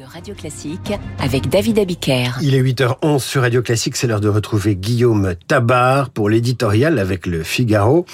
[0.00, 2.30] de Radio Classique avec David Abiker.
[2.40, 7.26] Il est 8h11 sur Radio Classique, c'est l'heure de retrouver Guillaume Tabar pour l'éditorial avec
[7.26, 8.06] le Figaro.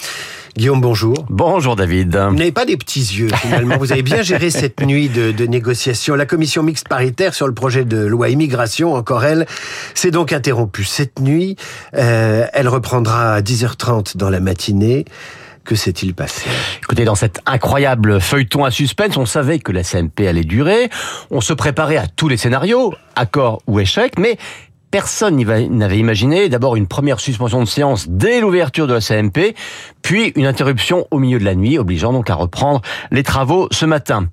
[0.56, 1.26] Guillaume, bonjour.
[1.28, 2.16] Bonjour David.
[2.16, 3.76] Vous n'avez pas des petits yeux finalement.
[3.76, 6.16] Vous avez bien géré cette nuit de, de négociation.
[6.16, 9.46] La commission mixte paritaire sur le projet de loi immigration, encore elle,
[9.94, 11.56] s'est donc interrompue cette nuit.
[11.94, 15.04] Euh, elle reprendra à 10h30 dans la matinée.
[15.66, 16.48] Que s'est-il passé?
[16.80, 20.90] Écoutez, dans cet incroyable feuilleton à suspense, on savait que la CMP allait durer.
[21.32, 24.38] On se préparait à tous les scénarios, accord ou échec, mais
[24.92, 29.56] personne n'avait imaginé d'abord une première suspension de séance dès l'ouverture de la CMP,
[30.02, 33.86] puis une interruption au milieu de la nuit, obligeant donc à reprendre les travaux ce
[33.86, 34.28] matin.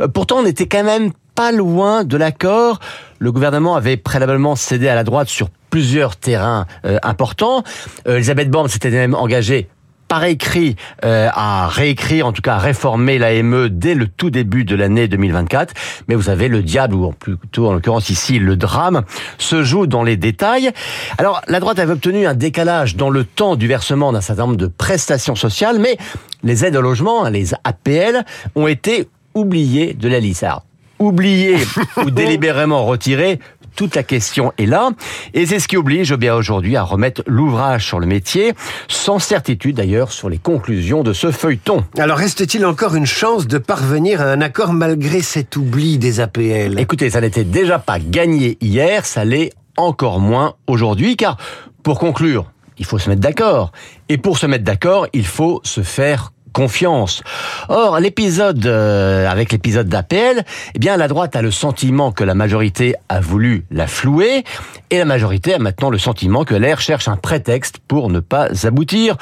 [0.00, 2.80] Euh, pourtant, on était quand même pas loin de l'accord.
[3.18, 7.62] Le gouvernement avait préalablement cédé à la droite sur plusieurs terrains euh, importants.
[8.06, 9.68] Euh, Elisabeth Borne s'était même engagée
[10.08, 14.64] par écrit euh, à réécrire, en tout cas à réformer l'AME dès le tout début
[14.64, 15.74] de l'année 2024.
[16.08, 19.02] Mais vous avez le diable, ou plutôt en l'occurrence ici le drame,
[19.36, 20.70] se joue dans les détails.
[21.18, 24.56] Alors la droite avait obtenu un décalage dans le temps du versement d'un certain nombre
[24.56, 25.96] de prestations sociales, mais
[26.42, 30.42] les aides au logement, les APL, ont été oubliées de la liste.
[30.42, 30.64] Alors,
[30.98, 31.58] oubliées
[32.04, 33.38] ou délibérément retirées,
[33.78, 34.90] toute la question est là.
[35.34, 38.52] Et c'est ce qui oblige bien aujourd'hui à remettre l'ouvrage sur le métier,
[38.88, 41.84] sans certitude d'ailleurs sur les conclusions de ce feuilleton.
[41.96, 46.76] Alors reste-t-il encore une chance de parvenir à un accord malgré cet oubli des APL
[46.76, 51.36] Écoutez, ça n'était déjà pas gagné hier, ça l'est encore moins aujourd'hui, car
[51.84, 53.70] pour conclure, il faut se mettre d'accord.
[54.08, 57.22] Et pour se mettre d'accord, il faut se faire confiance.
[57.68, 62.34] Or, l'épisode euh, avec l'épisode d'APL, eh bien la droite a le sentiment que la
[62.34, 64.44] majorité a voulu la flouer
[64.90, 68.48] et la majorité a maintenant le sentiment que l'air cherche un prétexte pour ne pas
[68.66, 69.16] aboutir.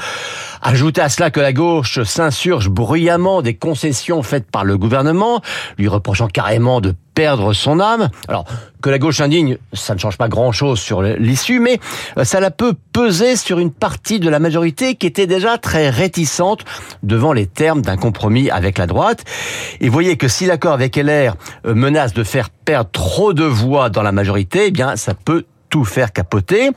[0.62, 5.40] Ajoutez à cela que la gauche s'insurge bruyamment des concessions faites par le gouvernement,
[5.78, 8.10] lui reprochant carrément de perdre son âme.
[8.28, 8.44] Alors,
[8.82, 11.80] que la gauche indigne, ça ne change pas grand-chose sur l'issue, mais
[12.18, 15.88] euh, ça la peut peser sur une partie de la majorité qui était déjà très
[15.88, 16.64] réticente
[17.02, 19.24] devant les termes d'un compromis avec la droite.
[19.80, 21.36] Et voyez que si l'accord avec LR
[21.66, 25.46] euh, menace de faire perdre trop de voix dans la majorité, eh bien, ça peut
[25.68, 26.70] tout faire capoter.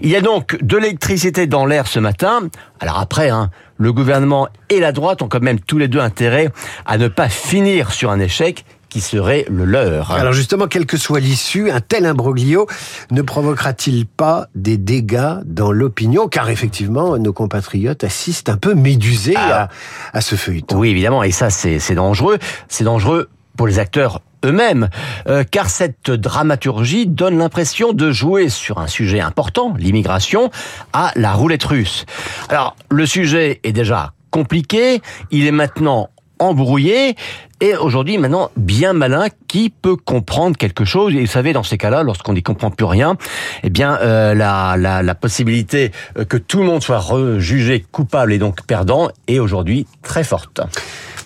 [0.00, 2.48] Il y a donc de l'électricité dans l'air ce matin.
[2.80, 6.50] Alors après, hein, le gouvernement et la droite ont quand même tous les deux intérêt
[6.86, 10.12] à ne pas finir sur un échec qui serait le leur.
[10.12, 12.68] Alors justement, quelle que soit l'issue, un tel imbroglio
[13.10, 16.28] ne provoquera-t-il pas des dégâts dans l'opinion?
[16.28, 19.68] Car effectivement, nos compatriotes assistent un peu médusés à,
[20.12, 20.78] à ce feuilleton.
[20.78, 22.38] Oui, évidemment, et ça c'est dangereux.
[22.68, 24.88] C'est dangereux pour les acteurs eux-mêmes,
[25.28, 30.50] euh, car cette dramaturgie donne l'impression de jouer sur un sujet important, l'immigration,
[30.92, 32.04] à la roulette russe.
[32.48, 35.00] Alors, le sujet est déjà compliqué,
[35.30, 36.10] il est maintenant
[36.40, 37.14] embrouillé
[37.60, 41.78] et aujourd'hui maintenant bien malin qui peut comprendre quelque chose et vous savez dans ces
[41.78, 43.16] cas-là lorsqu'on n'y comprend plus rien
[43.62, 45.92] eh bien euh, la, la, la, possibilité
[46.28, 47.00] que tout le monde soit
[47.38, 50.60] jugé coupable et donc perdant est aujourd'hui très forte.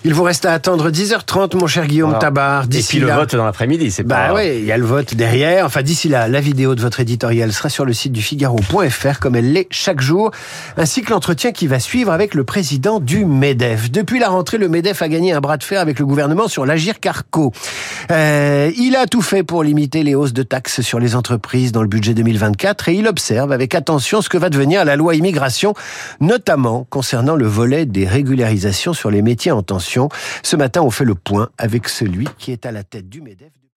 [0.05, 2.63] Il vous reste à attendre 10h30, mon cher Guillaume Alors, Tabar.
[2.73, 4.33] Et puis le vote dans l'après-midi, c'est bah pas...
[4.33, 5.65] oui, il y a le vote derrière.
[5.65, 9.35] Enfin, d'ici là, la vidéo de votre éditorial sera sur le site du Figaro.fr, comme
[9.35, 10.31] elle l'est chaque jour,
[10.77, 13.91] ainsi que l'entretien qui va suivre avec le président du MEDEF.
[13.91, 16.65] Depuis la rentrée, le MEDEF a gagné un bras de fer avec le gouvernement sur
[16.65, 17.51] l'Agir Carco.
[18.09, 21.81] Euh, il a tout fait pour limiter les hausses de taxes sur les entreprises dans
[21.81, 25.73] le budget 2024 et il observe avec attention ce que va devenir la loi immigration,
[26.21, 29.88] notamment concernant le volet des régularisations sur les métiers en tension
[30.43, 33.51] ce matin, on fait le point avec celui qui est à la tête du MEDEF.